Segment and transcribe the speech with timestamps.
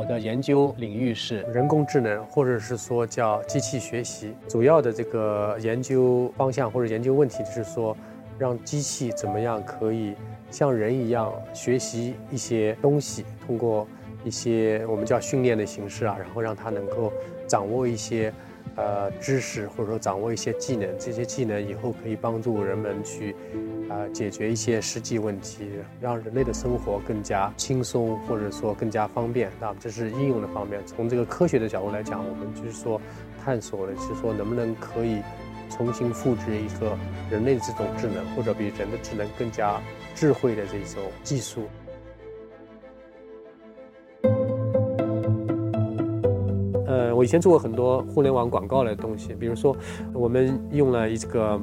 [0.00, 4.32] 我的研究领域是人工智能，或者是说叫机器学习。
[4.48, 7.94] 主要的这个研究方向或者研究问题就是说，
[8.38, 10.14] 让机器怎么样可以
[10.50, 13.86] 像人一样学习一些东西，通过
[14.24, 17.12] 一些我们叫训练的形式啊，然后让它能够
[17.46, 18.32] 掌握一些。
[18.76, 23.34] 呃，知识或者说掌握一些技能，这些技能以后可以帮助人们去，
[23.88, 25.68] 啊，解决一些实际问题，
[26.00, 29.50] 让人类的生活更加轻松，或者说更加方便。
[29.60, 30.80] 那这是应用的方面。
[30.86, 33.00] 从这个科学的角度来讲，我们就是说
[33.44, 35.20] 探索的是说能不能可以
[35.68, 36.96] 重新复制一个
[37.30, 39.80] 人类的这种智能，或者比人的智能更加
[40.14, 41.64] 智慧的这种技术。
[47.20, 49.76] 我以前做过很多互联网广告的东西，比如说，
[50.14, 51.60] 我们用了一个，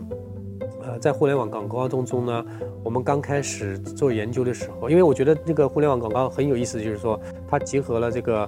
[0.83, 2.45] 呃，在互联网广告当中呢，
[2.83, 8.47] 我们刚开始做研究的时候，因为我觉得这个互联网广告很有意思，就是说它结合了这个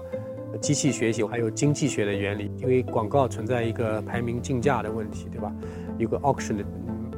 [0.62, 5.52] 机器学习还有经济学的原理，因为广告存在一个排名竞价的问题，对吧？
[5.98, 6.64] 有个 auction 的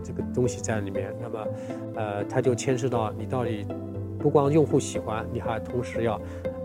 [0.02, 1.48] 这个东西在里面，那么，
[1.96, 3.68] 呃，它就牵涉到你到底
[4.18, 6.18] 不光用户喜欢，你还同时要。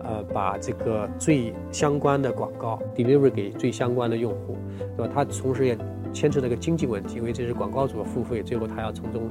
[0.06, 4.56] 呃，把这个最相关的广告 deliver 给最相关的用户，
[4.96, 5.12] 对吧？
[5.12, 5.76] 它同时也
[6.12, 9.28] 牵扯这个经济问题，因为这是广告主付费，最后他要从中，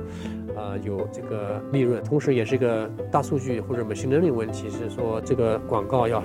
[0.53, 6.22] 呃，有这个利润，同时也是一个大数据或者 machine learning 问题，是说这个广告要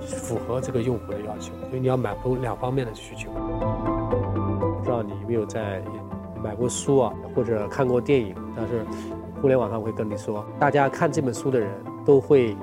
[0.00, 3.30] 符合这个用户的要求，所以你要满足两方面的需求。
[3.30, 5.82] 不知道你有没有在
[6.44, 8.34] 买过书啊，或者看过电影？
[8.54, 8.84] 但是
[9.40, 11.70] 互联网上会跟你说，大家看这本书的人
[12.04, 12.54] 都会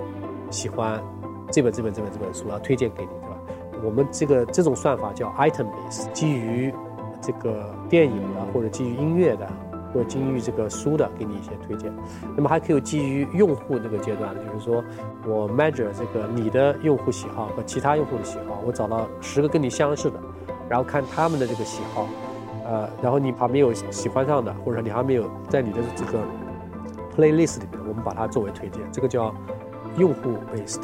[0.52, 1.04] 喜欢。
[1.52, 3.38] 这本这本这本这本书要推荐给你，对吧？
[3.84, 6.74] 我们这个这种算法叫 item base，基于
[7.22, 9.48] 这个电影的，或者基于音乐的，
[9.94, 11.94] 或者基于这个书的，给你一些推荐。
[12.36, 14.84] 那么还可以基于用户这个阶段，就是说
[15.28, 20.20] 我 measure 这个你的用户喜好和其他用户的喜好，我找到十个跟你相似的，
[20.68, 22.08] 然后看他们的这个喜好，
[22.66, 26.20] 呃，然后你还没有喜欢上的，或者你还没有在你的这个
[27.16, 29.34] playlist 里面，我们把它作为推荐，这个叫
[29.98, 30.82] 用户 based。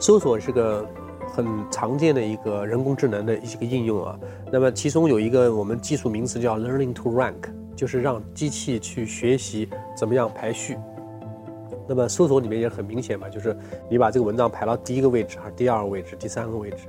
[0.00, 0.86] 搜索是个
[1.26, 4.18] 很常见的一个人工智能的一个应用啊。
[4.50, 10.76] 那么其中有一个我们技术名词叫 learning to rank，就是让机器去学习怎么样排序。
[11.86, 13.56] 那么搜索里面也很明显嘛，就是
[13.88, 16.86] 你把这个文章排到第一个位置还是第二个位置、第三个位置，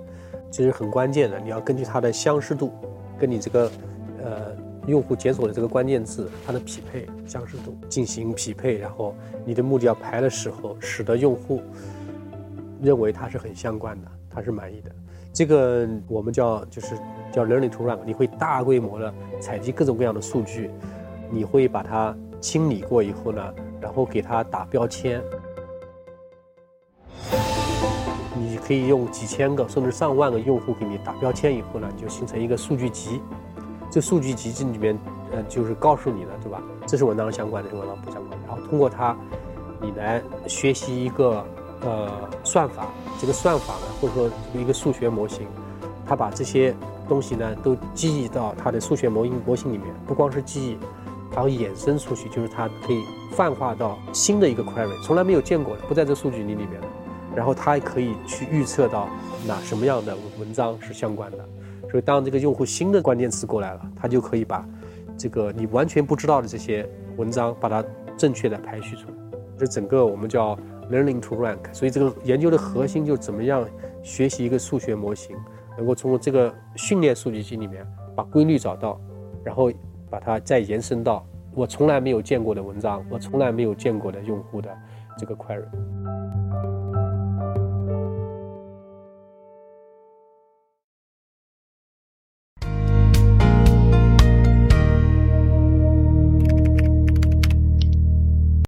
[0.51, 1.39] 其实很关键的。
[1.39, 2.71] 你要根据它的相似度，
[3.17, 3.71] 跟你这个
[4.23, 4.55] 呃
[4.87, 11.61] 用户检索的这个关键字它的匹配相似度进行匹配，然后你的目的要排的时候，使得用户。
[12.81, 14.89] 认为它是很相关的，他是满意的。
[15.33, 16.97] 这个我们叫就是
[17.29, 20.71] 叫 learning to rank，你会大规模的采集各种各样的数据，
[21.29, 25.21] 你会把它清理过以后呢，然后给它打标签。
[28.37, 33.19] 你可以用几千个甚至上万个用户给你打标签以后呢，就形成一个数据集。
[33.91, 34.97] 这数据集这里面，
[35.31, 36.61] 呃，就是告诉你了，对吧？
[36.85, 38.39] 这是文章相关的，这文章不相关。
[38.47, 39.15] 然后通过它，
[39.81, 41.45] 你来学习一个。
[41.81, 42.11] 呃，
[42.43, 42.87] 算法
[43.21, 45.47] 这个算法呢，或者说一个数学模型，
[46.05, 46.75] 它把这些
[47.07, 50.77] 东西呢都记忆到它的数学模型模型里面，不光是记忆，
[51.33, 56.87] 还会衍生出去，就是它可以泛化到新的一个 query，从来没有见过的，不在这数据里里面的，
[57.33, 59.07] 然后它还可以去预测到
[59.47, 61.37] 哪什么样的文章是相关的，
[61.89, 64.65] 所以当这个用户新的关键词过来了，他就可以把
[65.17, 67.83] 这个你完全不知道的这些文章，把它
[68.17, 69.13] 正确的排序出来，
[69.57, 70.57] 这整个我们叫。
[70.89, 73.63] Learning to rank，所以这个研究的核心就是怎么样
[74.01, 75.37] 学习一个数学模型，
[75.77, 77.85] 能够从这个训练数据集里面
[78.15, 78.99] 把规律找到，
[79.43, 79.71] 然后
[80.09, 84.75] 把它再延伸到我从来没有见过的文章，我从来没有见过的用户的
[85.15, 85.63] 这个 query。